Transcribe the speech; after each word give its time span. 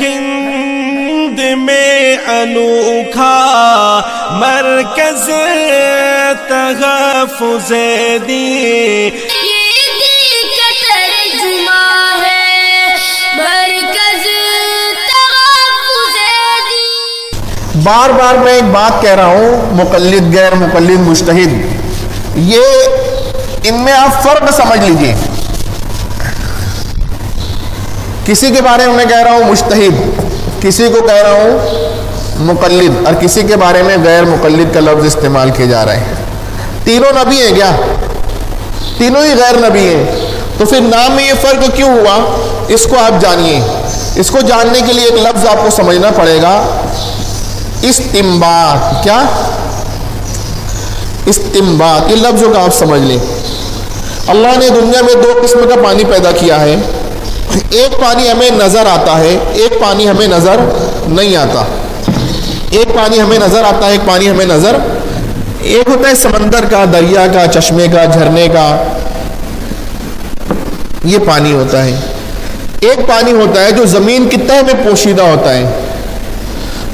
ہند 0.00 1.40
میں 1.56 2.16
انوکھا 2.16 3.34
مرکز 4.32 5.30
تحفظ 6.48 7.72
دی۔ 8.28 9.10
بار 17.84 18.10
بار 18.10 18.34
میں 18.34 18.52
ایک 18.52 18.64
بات 18.64 19.02
کہہ 19.02 19.10
رہا 19.10 19.26
ہوں 19.26 19.74
مقلد 19.74 20.34
غیر 20.34 20.54
مقلد 20.54 21.00
مشتہد 21.00 21.52
یہ 22.34 22.64
ان 23.62 23.84
میں 23.84 23.92
آپ 23.92 24.22
فرق 24.22 24.50
سمجھ 24.50 24.80
لیجیے۔ 24.80 25.14
کسی 28.26 28.50
کے 28.50 28.62
بارے 28.62 28.86
میں 28.86 29.04
کہہ 29.04 29.22
رہا 29.22 29.32
ہوں 29.32 29.50
مشتہد، 29.50 30.20
کسی 30.60 30.88
کو 30.88 31.06
کہہ 31.06 31.14
رہا 31.14 31.32
ہوں 31.32 31.58
مقلد، 32.36 33.06
اور 33.06 33.14
کسی 33.14 33.42
کے 33.42 33.56
بارے 33.56 33.82
میں 33.82 33.96
غیر 34.04 34.24
مقلد 34.24 34.74
کا 34.74 34.80
لفظ 34.80 35.06
استعمال 35.06 35.50
کیے 35.50 35.66
جا 35.66 35.84
رہے 35.84 35.96
ہیں 35.96 36.14
تینوں 36.84 37.24
نبی 37.24 37.36
ہیں 37.36 37.54
کیا؟ 37.54 37.70
تینوں 38.98 39.24
ہی 39.24 39.30
غیر 39.30 39.70
نبی 39.70 39.80
ہیں۔ 39.80 40.04
تو 40.58 40.66
پھر 40.66 40.80
نام 40.80 41.12
میں 41.12 41.24
یہ 41.24 41.32
فرق 41.42 41.76
کیوں 41.76 41.88
ہوا؟ 41.88 42.36
اس 42.68 42.84
کو 42.84 42.98
آپ 42.98 43.20
جانیے۔ 43.20 43.60
اس 44.16 44.30
کو 44.30 44.40
جاننے 44.40 44.80
کے 44.86 44.92
لیے 44.92 45.04
ایک 45.04 45.14
لفظ 45.14 45.46
آپ 45.46 45.64
کو 45.64 45.70
سمجھنا 45.70 46.08
پڑے 46.16 46.42
گا۔ 46.42 46.82
استمباد 47.82 49.04
کیا؟ 49.04 49.22
استمباد 51.26 52.10
یہ 52.10 52.16
لفظوں 52.16 52.52
کا 52.54 52.62
آپ 52.62 52.74
سمجھ 52.74 53.02
لیں۔ 53.02 53.18
اللہ 54.28 54.48
نے 54.58 54.68
دنیا 54.68 55.02
میں 55.02 55.22
دو 55.22 55.32
قسم 55.42 55.58
کا 55.68 55.74
پانی 55.84 56.04
پیدا 56.04 56.30
کیا 56.30 56.60
ہے۔ 56.60 56.76
ایک 57.70 58.00
پانی 58.00 58.30
ہمیں 58.30 58.50
نظر 58.50 58.86
آتا 58.86 59.18
ہے، 59.18 59.36
ایک 59.52 59.80
پانی 59.80 60.08
ہمیں 60.08 60.26
نظر 60.26 60.56
نہیں 61.08 61.36
آتا۔ 61.36 61.64
ایک 62.70 62.94
پانی 62.94 63.20
ہمیں 63.20 63.38
نظر 63.38 63.64
آتا 63.64 63.86
ہے، 63.86 63.92
ایک 63.92 64.00
پانی 64.06 64.30
ہمیں 64.30 64.44
نظر 64.44 64.76
ایک 65.60 65.88
ہوتا 65.88 66.08
ہے، 66.08 66.14
سمندر 66.14 66.64
کا، 66.70 66.84
دریا 66.92 67.26
کا، 67.26 67.60
چشمے 67.60 67.86
کا، 67.88 68.04
جھرنے 68.04 68.48
کا۔ 68.48 68.84
یہ 71.04 71.18
پانی 71.26 71.52
ہوتا 71.52 71.84
ہے۔ 71.84 72.00
ایک 72.80 73.08
پانی 73.08 73.32
ہوتا 73.32 73.64
ہے 73.64 73.72
جو 73.72 73.86
زمین 73.86 74.28
کی 74.28 74.36
تہ 74.36 74.52
میں 74.52 74.90
پوشیدہ 74.90 75.22
ہوتا 75.22 75.54
ہے۔ 75.54 75.80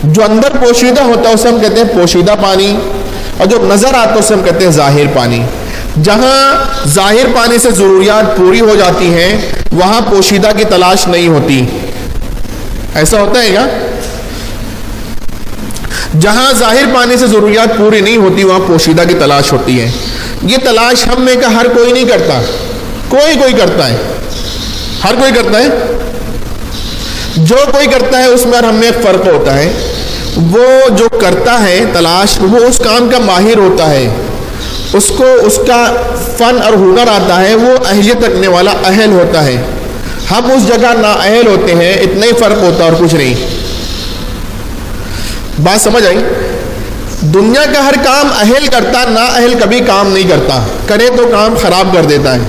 جو 0.05 0.23
اندر 0.25 0.49
پوشیدہ 0.51 1.03
ہوتا 1.03 1.29
ہے، 1.29 1.35
اسے 1.35 1.49
ہم 1.49 1.61
کہتے 1.61 1.75
ہیں 1.75 1.95
پوشیدہ 1.95 2.35
پانی، 2.43 2.77
اور 3.39 3.47
جو 3.47 3.59
نظر 3.63 3.95
آتا 3.95 4.15
ہے، 4.15 4.19
اسے 4.19 4.35
ہم 4.35 4.41
کہتے 4.45 4.65
ہیں 4.65 4.73
ظاہر 4.73 5.17
پانی۔ 5.17 5.43
جہاں 6.03 6.65
ظاہر 6.89 7.27
پانی 7.35 7.59
سے 7.59 7.71
ضروریات 7.71 8.37
پوری 8.37 8.61
ہو 8.61 8.75
جاتی 8.79 9.15
ہیں، 9.15 9.41
وہاں 9.73 10.01
پوشیدہ 10.11 10.49
کی 10.57 10.65
تلاش 10.65 11.09
نہیں 11.09 11.29
ہوتی۔ 11.29 11.67
ایسا 12.95 13.21
ہوتا 13.21 13.43
ہے 13.43 13.51
کیا؟ 13.51 13.67
جہاں 16.21 16.53
ظاہر 16.53 16.85
پانی 16.95 17.17
سے 17.17 17.27
ضروریات 17.27 17.79
پوری 17.79 18.01
نہیں 18.01 18.17
ہوتی، 18.17 18.45
وہاں 18.45 18.61
پوشیدہ 18.67 19.03
کی 19.09 19.15
تلاش 19.15 19.53
ہوتی 19.53 19.81
ہے۔ 19.81 19.91
یہ 20.43 20.57
تلاش 20.65 21.07
ہم 21.07 21.23
میں 21.23 21.35
کا 21.37 21.55
ہر 21.55 21.67
کوئی 21.69 21.93
نہیں 21.93 22.05
کرتا۔ 22.05 22.43
کوئی 23.09 23.37
کوئی 23.37 23.53
کرتا 23.53 23.89
ہے۔ 23.89 23.97
ہر 25.05 25.15
کوئی 25.15 25.33
کرتا 25.33 25.59
ہے۔ 25.59 25.67
جو 27.37 27.57
کوئی 27.73 27.87
کرتا 27.87 28.19
ہے، 28.19 28.27
اس 28.27 28.47
میں 28.47 28.55
اور 28.55 28.63
ہم 28.63 28.75
میں 28.75 28.89
ایک 28.89 29.03
فرق 29.03 29.27
ہوتا 29.27 29.59
ہے۔ 29.59 29.95
وہ 30.37 30.89
جو 30.91 31.09
کرتا 31.09 31.63
ہے 31.63 31.85
تلاش، 31.93 32.39
وہ 32.41 32.59
اس 32.59 32.79
کام 32.79 33.09
کا 33.09 33.19
ماہر 33.19 33.59
ہوتا 33.59 33.91
ہے۔ 33.91 34.15
اس 34.93 35.13
کو 35.17 35.25
اس 35.43 35.59
کا 35.67 35.95
فن 36.39 36.63
اور 36.65 36.73
ہنر 36.73 37.09
آتا 37.09 37.41
ہے، 37.41 37.55
وہ 37.55 37.73
اہلیت 37.89 38.25
رکھنے 38.25 38.49
والا 38.49 38.71
اہل 38.85 39.13
ہوتا 39.13 39.45
ہے۔ 39.45 39.63
ہم 40.31 40.51
اس 40.51 40.69
جگہ 40.69 40.87
نا 41.01 41.13
اہل 41.13 41.47
ہوتے 41.47 41.75
ہیں، 41.75 41.95
اتنا 41.95 42.27
ہی 42.27 42.33
فرق 42.33 42.63
ہوتا 42.63 42.85
اور 42.85 42.93
کچھ 42.99 43.15
نہیں۔ 43.15 43.35
بات 45.63 45.81
سمجھ 45.81 46.07
آئی؟ 46.07 46.19
دنیا 47.21 47.65
کا 47.75 47.87
ہر 47.87 47.95
کام 48.05 48.29
اہل 48.39 48.67
کرتا، 48.67 49.05
نا 49.09 49.25
اہل 49.25 49.55
کبھی 49.61 49.81
کام 49.81 50.13
نہیں 50.13 50.29
کرتا۔ 50.29 50.67
کرے 50.87 51.09
تو 51.17 51.27
کام 51.33 51.55
خراب 51.63 51.89
کر 51.95 52.03
دیتا 52.03 52.35
ہے۔ 52.35 52.41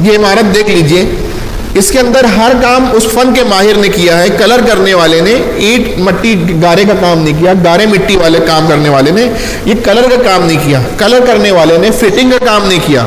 یہ 0.00 0.16
عمارت 0.16 0.54
دیکھ 0.54 0.70
لیجیے۔ 0.70 1.27
اس 1.74 1.90
کے 1.90 1.98
اندر 1.98 2.24
ہر 2.36 2.52
کام 2.62 2.86
اس 2.92 3.06
فن 3.12 3.32
کے 3.34 3.42
ماہر 3.48 3.76
نے 3.76 3.88
کیا 3.88 4.18
ہے، 4.18 4.28
کلر 4.38 4.60
کرنے 4.68 4.94
والے 4.94 5.20
نے، 5.20 5.34
اینٹ، 5.56 5.98
مٹی، 5.98 6.34
گارے 6.62 6.84
کا 6.84 6.94
کام 7.00 7.22
نہیں 7.22 7.40
کیا، 7.40 7.52
گارے 7.64 7.86
مٹی 7.86 8.16
والے 8.16 8.38
کام 8.46 8.66
کرنے 8.68 8.88
والے 8.88 9.10
نے، 9.10 9.28
یہ 9.64 9.74
کلر 9.84 10.08
کا 10.10 10.22
کام 10.24 10.46
نہیں 10.46 10.58
کیا، 10.64 10.80
کلر 10.98 11.26
کرنے 11.26 11.50
والے 11.50 11.78
نے، 11.78 11.90
فٹنگ 11.90 12.30
کا 12.30 12.44
کام 12.44 12.66
نہیں 12.68 12.80
کیا، 12.86 13.06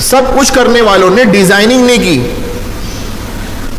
سب 0.00 0.22
کچھ 0.38 0.52
کرنے 0.52 0.80
والوں 0.80 1.10
نے 1.10 1.24
ڈیزائننگ 1.32 1.84
نہیں 1.86 2.02
کی۔ 2.04 2.20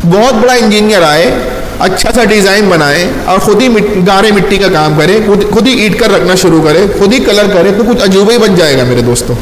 بہت 0.04 0.34
بڑا 0.34 0.52
انجینئر 0.52 1.02
آئے 1.02 1.34
اچھا 1.78 2.12
سا 2.12 2.24
ڈیزائن 2.24 2.68
بنائے 2.68 3.06
اور 3.24 3.38
خود 3.38 3.62
ہی 3.62 3.68
گارے 4.06 4.30
مٹی 4.32 4.56
کا 4.58 4.68
کام 4.72 4.98
کرے، 4.98 5.18
خود 5.50 5.66
ہی 5.66 5.72
اینٹ 5.72 5.98
کر 6.00 6.10
رکھنا 6.10 6.34
شروع 6.42 6.62
کرے، 6.62 6.86
خود 6.98 7.12
ہی 7.12 7.18
کلر 7.18 7.52
کرے 7.54 7.70
تو 7.78 7.84
کچھ 7.90 8.02
عجوبہ 8.04 8.32
ہی 8.32 8.38
بن 8.38 8.54
جائے 8.54 8.76
گا 8.78 8.84
میرے 8.84 9.02
دوستوں 9.02 9.34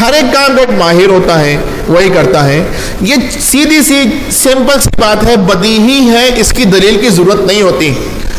ہر 0.00 0.12
ایک 0.12 0.32
کام 0.34 0.56
کا 0.56 0.60
ایک 0.60 0.70
ماہر 0.78 1.10
ہوتا 1.10 1.40
ہے۔ 1.40 1.56
وہی 1.88 2.08
کرتا 2.08 2.48
ہے۔ 2.48 2.64
یہ 3.00 3.14
سیدھی 3.40 3.82
سی 3.82 4.02
سمپل 4.30 4.80
سی 4.80 4.90
بات 5.00 5.24
ہے 5.24 5.36
بدیہی 5.36 6.10
ہے، 6.10 6.30
اس 6.36 6.52
کی 6.52 6.64
دلیل 6.64 7.00
کی 7.00 7.08
ضرورت 7.08 7.40
نہیں 7.40 7.62
ہوتی۔ 7.62 7.94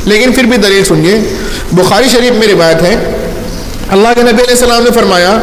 لیکن 0.05 0.31
پھر 0.31 0.43
بھی 0.43 0.57
دلیل 0.57 0.83
سنیے، 0.83 1.19
بخاری 1.71 2.09
شریف 2.09 2.31
میں 2.31 2.47
روایت 2.47 2.81
ہے۔ 2.81 3.11
اللہ 3.89 4.07
کے 4.15 4.21
نبی 4.21 4.31
علیہ 4.31 4.49
السلام 4.49 4.83
نے 4.83 4.91
فرمایا، 4.91 5.37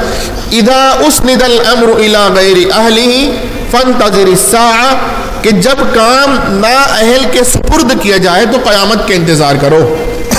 اذا 0.53 0.97
اسند 1.06 1.43
الامر 1.43 1.88
الى 1.88 2.34
غیر 2.34 2.78
اہلہ 2.78 3.31
فانتظر 3.71 4.27
الساعہ 4.27 4.94
کہ 5.43 5.50
جب 5.50 5.94
کام 5.94 6.61
نا 6.61 6.69
اہل 6.69 7.25
کے 7.32 7.44
سپرد 7.44 8.03
کیا 8.03 8.17
جائے 8.17 8.47
تو 8.47 8.71
قیامت 8.71 9.09
کے 9.09 9.15
انتظار 9.15 9.55
کرو۔ 9.61 9.97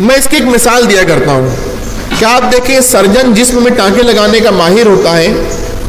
میں 0.00 0.16
اس 0.16 0.26
کی 0.30 0.36
ایک 0.36 0.44
مثال 0.44 0.90
دیا 0.90 1.02
کرتا 1.02 1.32
ہوں۔ 1.32 1.69
کیا 2.18 2.28
آپ 2.28 2.52
دیکھیں 2.52 2.80
سرجن 2.80 3.34
جسم 3.34 3.62
میں 3.62 3.70
ٹانکے 3.70 4.02
لگانے 4.02 4.40
کا 4.40 4.50
ماہر 4.50 4.86
ہوتا 4.86 5.16
ہے؟ 5.16 5.32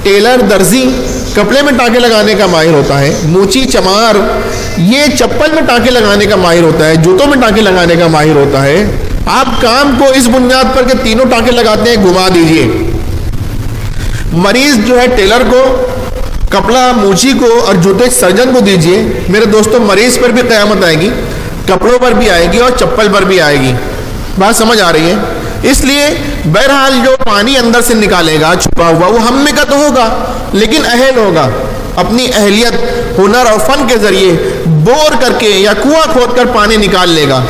ٹیلر 0.04 0.42
درزی 0.50 0.90
کپڑے 1.36 1.62
میں 1.62 1.74
ٹانکے 1.74 2.00
لگانے 2.00 2.34
کا 2.34 2.46
ماہر 2.46 2.72
ہوتا 2.72 3.00
ہے۔ 3.00 3.16
موچی 3.24 3.66
چمار، 3.66 4.16
یہ 4.78 5.02
چپل 5.20 5.52
میں 5.54 5.62
ٹانکے 5.62 5.92
لگانے 5.92 6.26
کا 6.26 6.36
ماہر 6.36 6.62
ہوتا 6.62 6.88
ہے، 6.88 6.96
جوتوں 6.96 7.28
میں 7.28 7.38
ٹانکے 7.42 7.62
لگانے 7.62 7.96
کا 7.96 8.08
ماہر 8.08 8.36
ہوتا 8.36 8.64
ہے۔ 8.66 8.86
آپ 9.26 9.62
کام 9.62 9.96
کو 10.00 10.06
اس 10.16 10.28
بنیاد 10.28 10.76
پر 10.76 10.84
کہ 10.84 11.04
تینوں 11.04 11.26
ٹانکے 11.26 11.52
لگاتے 11.52 11.90
ہیں، 11.90 11.98
گھما 11.98 12.28
دیجیے۔ 12.36 12.92
مریض 14.32 14.88
جو 14.88 15.02
ہے 15.02 15.08
ٹیلر 15.16 15.42
کو، 15.52 15.88
کپڑا، 16.50 16.92
موچی 16.96 17.32
کو 17.40 17.60
اور 17.66 17.76
جوتے 17.76 18.10
سرجن 18.10 18.54
کو 18.54 18.60
دیجیے۔ 18.60 19.04
میرے 19.30 19.46
دوستوں 19.46 19.80
مریض 19.80 20.20
پر 20.20 20.30
بھی 20.30 20.42
قیامت 20.42 20.84
آئے 20.84 20.96
گی، 20.96 21.10
کپڑوں 21.66 22.00
پر 22.00 22.12
بھی 22.12 22.30
آئے 22.30 22.48
گی 22.54 22.58
اور 22.58 22.72
چپل 22.80 23.08
پر 23.14 23.22
بھی 23.22 23.42
آئے 23.42 23.60
گی۔ 23.60 23.74
بات 24.40 24.56
سمجھ 24.56 24.82
آ 24.82 24.94
رہی 24.94 25.10
ہے؟ 25.10 25.16
اس 25.64 25.82
لیے 25.82 26.06
بہرحال 26.46 27.00
جو 27.06 27.16
پانی 27.26 27.58
اندر 27.58 27.82
سے 27.82 27.94
نکالے 27.94 28.42
گا، 28.42 28.54
چھپا 28.62 28.88
ہوا، 28.88 29.08
وہ 29.08 29.22
ہم 29.22 29.38
میں 29.38 29.52
کا 29.56 29.64
تو 29.64 29.76
ہوگا، 29.76 30.08
لیکن 30.54 30.86
اہل 30.86 31.18
ہوگا۔ 31.18 31.50
اپنی 31.96 32.28
اہلیت، 32.36 32.74
ہنر 33.20 33.46
اور 33.52 33.60
فن 33.60 33.88
کے 33.88 33.98
ذریعے 33.98 34.64
بور 34.66 35.22
کر 35.22 35.34
کے 35.40 35.50
یا 35.50 35.74
کنواں 35.74 36.14
کھود 36.14 36.36
کر 36.36 36.46
پانی 36.46 36.78
نکال 36.78 37.10
لے 37.10 37.28
گا۔ 37.30 37.44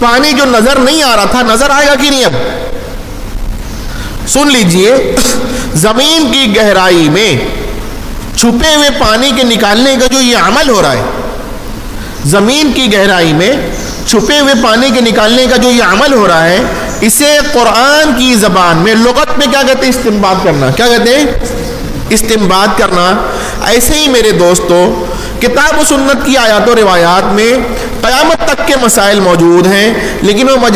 پانی 0.00 0.32
جو 0.32 0.44
نظر 0.44 0.78
نہیں 0.78 1.02
آ 1.02 1.16
رہا 1.16 1.24
تھا، 1.24 1.42
نظر 1.42 1.70
آئے 1.70 1.86
گا 1.86 1.94
کہ 1.94 2.10
نہیں 2.10 2.24
اب؟ 2.24 2.32
سن 4.28 4.52
لیجیے، 4.52 5.16
زمین 5.74 6.32
کی 6.32 6.56
گہرائی 6.56 7.08
میں 7.08 7.36
چھپے 8.36 8.74
ہوئے 8.74 8.88
پانی 8.98 9.30
کے 9.36 9.42
نکالنے 9.42 9.96
کا 10.00 10.06
جو 10.06 10.20
یہ 10.20 10.36
عمل 10.36 10.68
ہو 10.68 10.82
رہا 10.82 10.92
ہے، 10.92 11.02
زمین 12.24 12.72
کی 12.74 12.92
گہرائی 12.92 13.32
میں 13.32 13.52
چھپے 14.08 14.38
ہوئے 14.38 14.54
پانی 14.62 14.90
کے 14.90 15.00
نکالنے 15.00 15.46
کا 15.50 15.56
جو 15.56 15.70
یہ 15.70 15.82
عمل 15.82 16.14
ہو 16.14 16.28
رہا 16.28 16.44
ہے، 16.44 16.58
اسے 17.00 17.38
قرآن 17.52 18.12
کی 18.18 18.34
زبان 18.34 18.76
میں، 18.76 18.94
لغت 18.94 19.38
میں 19.38 19.46
کیا 19.46 19.62
کہتے 19.62 19.82
ہیں؟ 19.82 19.88
استمباد 19.88 20.34
کرنا۔ 20.44 20.70
کیا 20.70 20.86
کہتے 20.86 21.16
ہیں؟ 21.16 21.26
استمباد 22.10 22.78
کرنا۔ 22.78 23.26
ایسے 23.64 23.94
ہی 23.94 24.08
میرے 24.08 24.30
دوستوں 24.30 25.04
کتاب 25.40 25.78
و 25.78 25.82
سنت 25.88 26.26
کی 26.26 26.36
آیات 26.36 26.68
و 26.68 26.74
روایات 26.76 27.32
میں 27.32 27.52
قیامت 28.00 28.48
تک 28.48 28.66
کے 28.66 28.74
مسائل 28.82 29.20
موجود 29.20 29.66
ہیں، 29.66 29.94
لیکن 30.22 30.48
وہ 30.48 30.68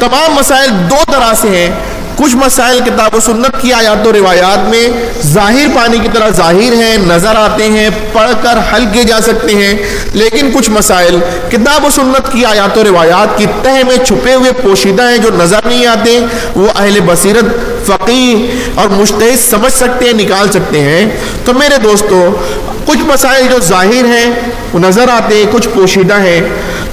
تمام 0.00 0.34
مسائل 0.34 0.70
دو 0.70 0.96
طرح 1.12 1.34
سے 1.34 1.48
ہیں۔ 1.48 1.70
کچھ 2.16 2.36
مسائل 2.36 2.78
کتاب 2.78 3.14
و 3.14 3.20
سنت 3.20 3.62
کی 3.62 3.72
آیات 3.72 4.06
و 4.06 4.12
روایات 4.12 4.68
میں 4.68 4.88
ظاہر 5.22 5.66
پانی 5.76 5.98
کی 5.98 6.08
طرح 6.12 6.28
ظاہر 6.30 6.72
ہیں، 6.72 6.96
نظر 6.98 7.36
آتے 7.36 7.64
ہیں، 7.64 7.90
پڑھ 8.12 8.30
کر 8.42 8.58
حل 8.72 8.84
کیے 8.92 9.04
جا 9.04 9.20
سکتے 9.20 9.54
ہیں، 9.54 9.74
لیکن 10.12 10.50
کچھ 10.54 10.70
مسائل 10.70 11.18
کتاب 11.48 11.84
و 11.84 11.90
سنت 11.90 12.32
کی 12.32 12.44
آیات 12.44 12.78
و 12.78 12.84
روایات 12.84 13.38
کی 13.38 13.46
تہ 13.62 13.68
میں 13.68 14.04
چھپے 14.04 14.34
ہوئے 14.34 14.52
پوشیدہ 14.62 15.10
ہیں 15.10 15.18
جو 15.18 15.28
نظر 15.34 15.58
نہیں 15.64 15.86
آتے، 15.86 16.20
وہ 16.56 16.68
اہل 16.76 17.00
بصیرت 17.00 17.44
فقیر 17.86 18.70
اور 18.74 18.88
مشتحد 18.88 19.50
سمجھ 19.50 19.72
سکتے 19.72 20.04
ہیں، 20.04 20.12
نکال 20.12 20.52
سکتے 20.52 20.80
ہیں۔ 20.80 21.06
تو 21.44 21.54
میرے 21.54 21.78
دوستو، 21.78 22.42
کچھ 22.86 22.98
مسائل 22.98 23.46
جو 23.50 23.58
ظاہر 23.60 24.04
ہیں، 24.04 24.30
وہ 24.72 24.78
نظر 24.78 25.08
آتے 25.08 25.36
ہیں، 25.36 25.44
کچھ 25.50 25.68
پوشیدہ 25.68 26.14
ہیں۔ 26.14 26.40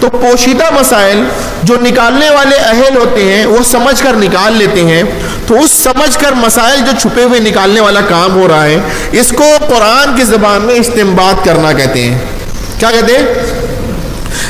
تو 0.01 0.09
پوشیدہ 0.09 0.63
مسائل 0.79 1.23
جو 1.63 1.75
نکالنے 1.81 2.29
والے 2.29 2.55
اہل 2.55 2.97
ہوتے 2.97 3.33
ہیں، 3.33 3.45
وہ 3.45 3.63
سمجھ 3.63 4.03
کر 4.03 4.13
نکال 4.13 4.53
لیتے 4.53 4.83
ہیں۔ 4.83 5.03
تو 5.47 5.59
اس 5.59 5.71
سمجھ 5.71 6.19
کر 6.19 6.31
مسائل 6.31 6.79
جو 6.79 6.91
چھپے 6.99 7.23
ہوئے 7.23 7.39
نکالنے 7.39 7.79
والا 7.79 8.01
کام 8.01 8.35
ہو 8.35 8.47
رہا 8.47 8.65
ہے، 8.65 8.77
اس 9.11 9.33
کو 9.37 9.43
قرآن 9.67 10.15
کی 10.15 10.23
زبان 10.23 10.61
میں 10.61 10.75
استمباد 10.75 11.45
کرنا 11.45 11.71
کہتے 11.71 12.01
ہیں۔ 12.01 12.17
کیا 12.79 12.91
کہتے 12.91 13.17
ہیں؟ 13.17 13.25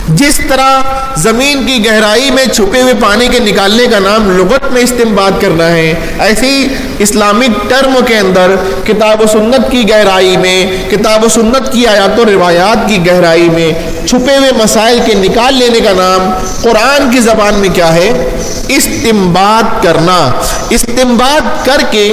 جس 0.10 0.40
طرح 0.50 0.82
زمین 1.18 1.66
کی 1.66 1.86
گہرائی 1.86 2.32
میں 2.32 2.46
چھپے 2.46 2.82
ہوئے 2.82 2.94
پانی 3.00 3.28
کے 3.28 3.40
نکالنے 3.40 3.86
کا 3.92 4.00
نام 4.00 4.32
لغت 4.38 4.72
میں 4.72 4.82
استعمال 4.82 5.32
کرنا 5.40 5.68
ہے، 5.68 5.94
ایسی 6.20 6.68
اسلامک 7.00 7.70
ٹرم 7.70 7.94
کے 8.06 8.18
اندر 8.18 8.56
کتاب 8.88 9.22
و 9.22 9.28
سنت 9.28 9.72
کی 9.72 9.90
گہرائی 9.90 10.38
میں، 10.38 10.66
کتاب 10.92 11.24
و 11.24 11.30
سنت 11.30 11.72
کی 11.74 11.88
آیات 11.88 12.20
و 12.20 12.26
روایات 12.26 12.90
کی 12.90 13.06
گہرائی 13.08 13.50
میں 13.50 13.72
چھپے 14.08 14.38
ہوئے 14.38 14.52
مسائل 14.64 15.00
کے 15.06 15.14
نکال 15.14 15.54
لینے 15.54 15.80
کا 15.80 15.94
نام 15.94 16.30
قرآن 16.62 17.12
کی 17.12 17.20
زبان 17.20 17.54
میں 17.54 17.70
کیا 17.70 17.94
ہے؟ 17.96 18.30
استمباد 18.68 19.84
کرنا۔ 19.84 20.20
استمباد 20.70 21.66
کر 21.66 21.82
کے 21.92 22.06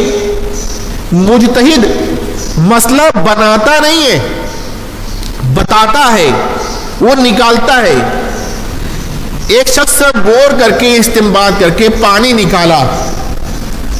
مجتہد 1.12 1.85
مسئلہ 2.56 3.03
بناتا 3.15 3.79
نہیں 3.82 4.03
ہے، 4.03 4.19
بتاتا 5.55 6.12
ہے۔ 6.12 6.31
وہ 7.00 7.15
نکالتا 7.15 7.83
ہے۔ 7.83 7.95
ایک 9.49 9.69
شخص 9.69 9.99
سے 9.99 10.05
بور 10.25 10.61
کر 10.61 10.71
کے 10.71 10.97
استعمال 10.97 11.53
کر 11.59 11.71
کے 11.71 11.89
پانی 11.89 12.33
نکالا۔ 12.33 12.85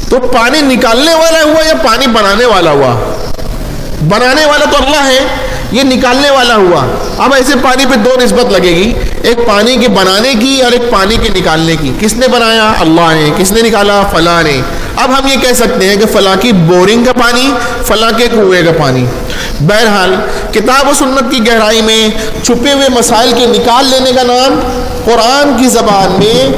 تو 0.09 0.19
پانی 0.19 0.61
نکالنے 0.61 1.13
والا 1.13 1.43
ہوا 1.43 1.67
یا 1.67 1.73
پانی 1.85 2.07
بنانے 2.07 2.45
والا 2.45 2.71
ہوا؟ 2.71 3.15
بنانے 4.07 4.45
والا 4.45 4.65
تو 4.65 4.85
اللہ 4.85 5.03
ہے، 5.03 5.19
یہ 5.71 5.83
نکالنے 5.83 6.29
والا 6.29 6.55
ہوا۔ 6.55 6.85
اب 7.17 7.33
ایسے 7.33 7.53
پانی 7.63 7.85
پہ 7.85 7.95
دو 7.95 8.09
نسبت 8.23 8.51
لگے 8.51 8.69
گی۔ 8.69 8.93
ایک 9.23 9.37
پانی 9.47 9.77
کے 9.77 9.87
بنانے 9.87 10.33
کی 10.39 10.61
اور 10.61 10.71
ایک 10.71 10.91
پانی 10.91 11.17
کے 11.17 11.29
نکالنے 11.29 11.75
کی۔ 11.75 11.93
کس 11.99 12.13
نے 12.13 12.27
بنایا؟ 12.27 12.73
اللہ 12.79 13.01
نے۔ 13.01 13.29
کس 13.37 13.51
نے 13.51 13.61
نکالا؟ 13.61 14.01
فلاں 14.11 14.43
نے۔ 14.43 14.61
اب 15.03 15.19
ہم 15.19 15.27
یہ 15.27 15.35
کہہ 15.41 15.53
سکتے 15.53 15.89
ہیں 15.89 15.95
کہ 15.95 16.05
فلاں 16.05 16.35
کی 16.41 16.51
بورنگ 16.51 17.03
کا 17.03 17.13
پانی، 17.13 17.53
فلاں 17.85 18.11
کے 18.17 18.27
کنویں 18.27 18.63
کا 18.63 18.71
پانی۔ 18.79 19.05
بہرحال، 19.59 20.15
کتاب 20.51 20.89
و 20.89 20.93
سنت 20.93 21.31
کی 21.31 21.47
گہرائی 21.47 21.81
میں 21.81 22.09
چھپے 22.43 22.71
ہوئے 22.71 22.87
مسائل 22.89 23.31
کے 23.31 23.45
نکال 23.45 23.85
لینے 23.85 24.11
کا 24.11 24.23
نام 24.23 24.59
قرآن 25.05 25.57
کی 25.57 25.67
زبان 25.67 26.15
میں 26.19 26.49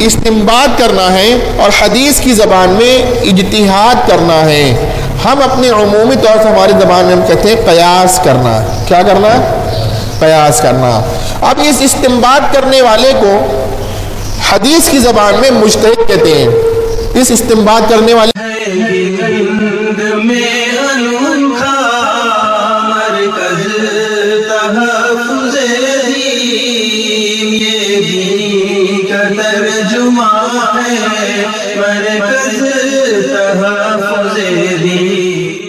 استمباد 0.00 0.68
کرنا 0.78 1.12
ہے 1.12 1.34
اور 1.58 1.70
حدیث 1.82 2.20
کی 2.20 2.32
زبان 2.32 2.68
میں 2.68 3.02
اجتہاد 3.02 4.08
کرنا 4.08 4.44
ہے۔ 4.44 4.92
ہم 5.24 5.38
اپنے 5.50 5.68
عمومی 5.68 6.16
طور 6.16 6.42
سے 6.42 6.48
ہماری 6.48 6.72
زبان 6.80 7.04
میں 7.04 7.14
ہم 7.14 7.22
کہتے 7.26 7.48
ہیں 7.48 7.56
قیاس 7.56 8.20
کرنا۔ 8.24 8.84
کیا 8.88 9.02
کرنا؟ 9.02 9.28
قیاس 10.20 10.60
کرنا۔ 10.60 11.02
اب 11.40 11.60
اس 11.62 11.76
استمباد 11.80 12.54
کرنے 12.54 12.82
والے 12.82 13.12
کو 13.20 13.62
حدیث 14.52 14.88
کی 14.88 14.98
زبان 14.98 15.34
میں 15.40 15.50
مشتحد 15.50 16.08
کہتے 16.08 16.34
ہیں۔ 16.34 16.48
اس 17.14 17.30
استمباد 17.30 17.80
کرنے 17.90 18.14
والے 18.14 18.30
ترجمہ 29.36 30.30
ہے۔ 30.74 30.94
مرکز 31.76 32.31